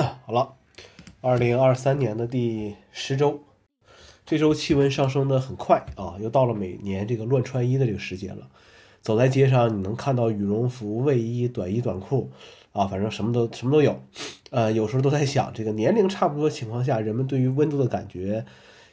[0.24, 0.54] 好了，
[1.20, 3.40] 二零二三年的第十周，
[4.24, 8.48] 这周气温上升的很快啊，又到了每年这个乱穿衣的这个时间了。
[9.02, 12.30] 走在街上，你能看到羽绒服、卫衣、短衣、短裤
[12.72, 14.00] 啊，反正什么都什么都有。
[14.50, 18.44] 呃，有时候都在想，这个年龄差不多情况下，人们对于温度的感觉，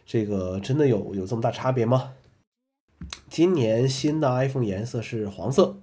[0.06, 2.14] 这个真的有有这么大差别吗？
[3.30, 5.78] 今年新的 iPhone 颜色是黄色，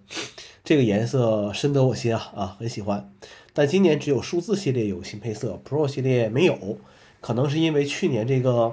[0.65, 3.13] 这个颜色深得我心啊啊，很喜欢。
[3.53, 6.79] 但今年只有数字系列有新配色，Pro 系列没有，
[7.21, 8.73] 可能是因为去年这个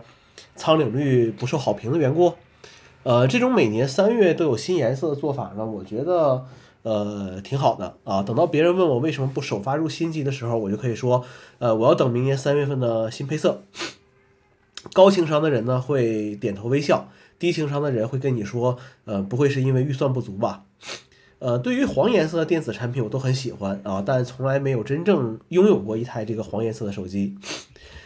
[0.55, 2.35] 苍岭绿不受好评的缘故。
[3.03, 6.45] 呃，这种每年三月都有新颜色的做法呢，我觉得
[6.83, 8.23] 呃挺好的啊。
[8.23, 11.25] 等到别人问我为什么不首发入新机的时候，我就可以说，
[11.59, 13.63] 呃，我要等明年三月份的新配色。
[14.93, 20.63] 高情商的人呢会点头微笑，低情商的人会跟你说，呃，不会是因为预算不足吧？
[21.41, 27.35] 呃，对于黄颜色的电子产品，我都很喜欢啊，但从来没有真正拥有过一台这个黄颜色的手机。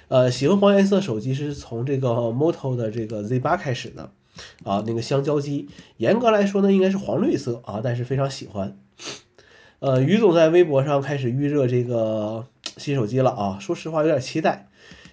[0.08, 4.10] 呃，喜欢黄颜色手机是从这个 Moto 的这个 Z8 开始的
[4.64, 8.78] 啊，那个香蕉机，严格来说呢，应该是黄绿色啊，但是非常喜欢。
[9.80, 12.48] 呃，于总在微博上开始预热这个
[12.78, 14.70] 新手机了啊，说实话有点期待。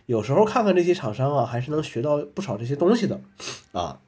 [0.07, 3.21] 有时候看看这些厂商啊，还是能学到不少这些东西的
[3.73, 3.99] 啊，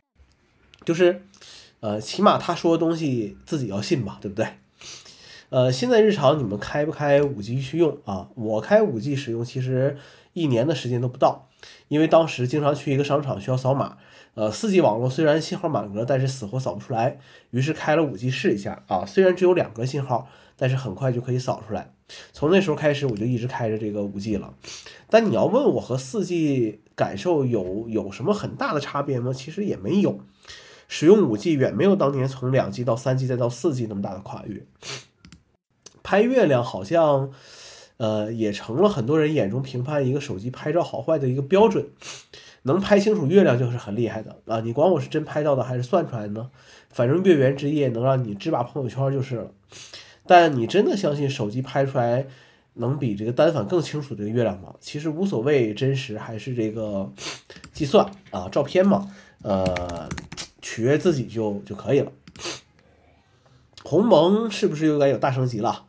[0.85, 1.23] 就是。
[1.85, 4.47] 呃，起码他说的东西自己要信吧，对不对？
[5.51, 8.31] 呃，现在日常你们开不开五 G 去用啊？
[8.37, 9.99] 我开五 G 使用，其实
[10.33, 11.51] 一年的时间都不到，
[11.89, 13.99] 因为当时经常去一个商场需要扫码。
[14.33, 17.19] 呃，四 G 网络虽然信号满格，但是死活扫不出来，
[17.51, 19.05] 于是开了五 G 试一下啊。
[19.05, 20.27] 虽然只有两格信号，
[20.57, 21.93] 但是很快就可以扫出来。
[22.33, 24.55] 从那时候开始，我就一直开着这个五 G 了。
[25.11, 29.35] 但你要问我和四 G 感受有有什么很大的差别吗？
[29.35, 30.19] 其实也没有。
[30.89, 34.65] 使用五 G 远没有当年从两 G 到三 G 再到四 G 那么大的跨越。
[36.03, 37.31] 拍月亮好像，
[37.97, 41.87] 呃，也成了很多人眼中评判一个手机拍照好坏的一个标准。
[42.67, 44.61] 能拍清楚月亮就是很厉害的啊！
[44.61, 46.51] 你管我是真拍到的还是算出来的呢？
[46.89, 49.51] 反正月圆之夜能让你只把朋友圈就是了。
[50.27, 52.27] 但你真的相信手机拍出来
[52.73, 54.75] 能比这个单反更清楚这个月亮吗？
[54.81, 57.13] 其实无所谓真实还是这个
[57.75, 59.11] 计算啊，照片嘛，
[59.43, 60.09] 呃。
[60.65, 62.11] 取悦自己就就可以了。
[63.85, 65.85] 鸿蒙是不是又该有大升级了？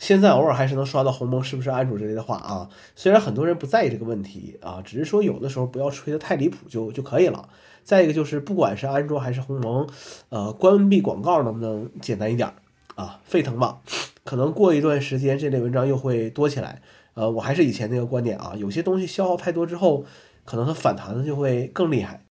[0.00, 2.68] 现在偶尔还是能刷到鸿蒙是不是安卓之类的话啊。
[2.96, 7.48] 虽然很多人不在意这个问题啊，只是说有的时候不要吹得太离谱就就可以了。
[7.84, 9.88] 再一个就是不管是安卓还是鸿蒙，
[10.30, 12.52] 呃，关闭广告能不能简单一点
[12.96, 13.20] 啊？
[13.24, 13.78] 沸腾吧，
[14.24, 16.82] 可能过一段时间这类文章又会多起来。
[17.14, 20.04] 呃，我还是以前那个观点啊，有些东西消耗太多之后，
[20.44, 22.25] 可能它反弹的就会更厉害。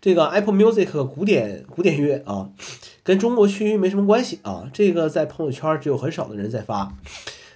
[0.00, 2.50] 这个 Apple Music 古典古典乐啊，
[3.02, 4.70] 跟中国区没什么关系啊。
[4.72, 6.94] 这个在朋友圈只有很少的人在发，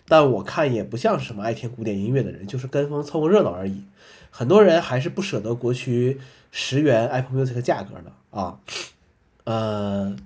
[0.09, 3.85] 但我看也不像是什么爱听古典音乐的人，就是跟风凑个热闹而已。
[4.31, 6.19] 很多人还是不舍得国区
[6.51, 8.59] 十元 Apple Music 价格的啊。
[9.45, 10.17] 呃，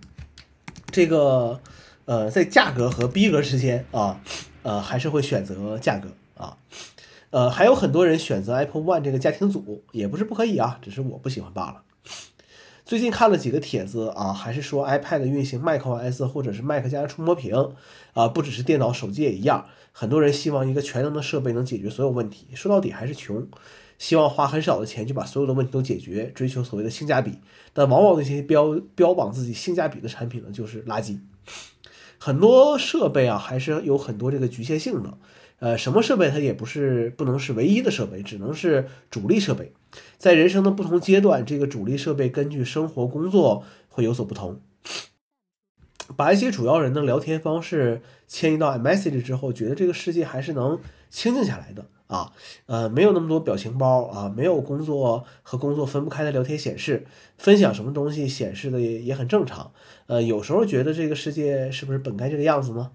[0.91, 1.61] 这个
[2.07, 4.21] 呃，在价格和逼格之间啊，
[4.63, 6.57] 呃，还是会选择价格啊。
[7.31, 11.83] 呃，还有很多人选择 Apple One 这个家庭组，也不是不可以啊，只是我不喜欢罢了。
[12.85, 17.75] 最近看了几个帖子啊，还是说 iPad 运行 macOS 或者是 Mac 加触摸屏
[18.13, 19.67] 啊，不只是电脑，手机也一样。
[19.91, 23.49] 很多人希望一个全能的设备能解决所有问题，说到底还是穷，
[23.99, 27.39] 希望花很少的钱就把所有的问题都解决，追求所谓的性价比。
[27.73, 31.19] 但往往那些标标榜自己性价比的产品呢，就是垃圾。
[32.19, 35.19] 很多设备啊，还是有很多这个局限性的。
[35.59, 39.73] 呃，什么设备它也不是不能是唯一的设备，只能是主力设备。
[40.19, 44.61] 在人生的不同阶段，这个主力设备根据生活工作会有所不同。
[46.15, 50.79] 把一些主要人的聊天方式迁移到 iMessage 之后，觉得这个世界还是能
[51.09, 52.33] 清静下来的啊。
[52.67, 57.07] 呃，没有那么多表情包啊，没有工作和工作分不开的聊天显示，
[57.39, 59.73] 分享什么东西显示的也也很正常。
[60.07, 62.91] 呃，有时候觉得这个世界是不是本该这个样子呢？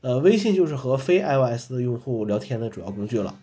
[0.00, 3.38] 呃，微信就是和非 iOS 的用户聊天的主要工具了。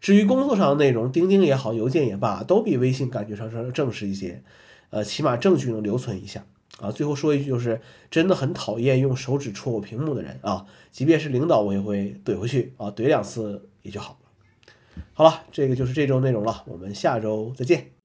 [0.00, 4.42] 至于工作上的内容，钉钉也好，邮件也罢，都比微信感觉上是正式一些。
[4.90, 6.46] 呃，起码证据能留存一下
[6.80, 6.90] 啊。
[6.90, 14.27] 最后说一句，就是真的很讨厌用手指戳我屏幕的人啊，即便是领导，我也会怼回去啊，怼两次也就好了。
[15.12, 17.97] 好了，这个就是这周内容了，我们下周再见。